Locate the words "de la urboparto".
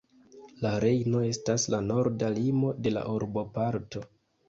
2.83-4.09